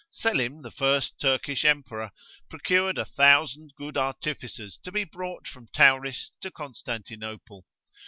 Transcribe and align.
Selym 0.09 0.63
the 0.63 0.71
first 0.71 1.19
Turkish 1.19 1.63
emperor 1.63 2.09
procured 2.49 2.97
a 2.97 3.05
thousand 3.05 3.71
good 3.77 3.97
artificers 3.97 4.79
to 4.81 4.91
be 4.91 5.03
brought 5.03 5.47
from 5.47 5.67
Tauris 5.75 6.31
to 6.41 6.49
Constantinople. 6.49 7.67